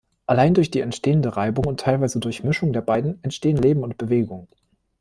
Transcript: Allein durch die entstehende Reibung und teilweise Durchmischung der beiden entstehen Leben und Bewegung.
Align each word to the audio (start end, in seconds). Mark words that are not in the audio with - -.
Allein 0.25 0.55
durch 0.55 0.71
die 0.71 0.79
entstehende 0.79 1.37
Reibung 1.37 1.65
und 1.67 1.79
teilweise 1.79 2.19
Durchmischung 2.19 2.73
der 2.73 2.81
beiden 2.81 3.23
entstehen 3.23 3.57
Leben 3.57 3.83
und 3.83 3.99
Bewegung. 3.99 4.47